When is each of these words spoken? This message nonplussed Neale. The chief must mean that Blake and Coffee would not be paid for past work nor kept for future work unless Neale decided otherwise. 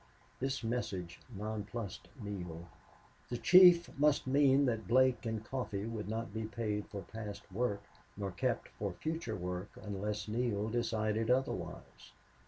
This 0.39 0.63
message 0.63 1.19
nonplussed 1.29 2.07
Neale. 2.19 2.67
The 3.29 3.37
chief 3.37 3.95
must 3.99 4.25
mean 4.25 4.65
that 4.65 4.87
Blake 4.87 5.27
and 5.27 5.45
Coffee 5.45 5.85
would 5.85 6.09
not 6.09 6.33
be 6.33 6.45
paid 6.45 6.87
for 6.87 7.03
past 7.03 7.43
work 7.51 7.83
nor 8.17 8.31
kept 8.31 8.69
for 8.69 8.93
future 8.93 9.35
work 9.35 9.69
unless 9.83 10.27
Neale 10.27 10.69
decided 10.69 11.29
otherwise. 11.29 12.13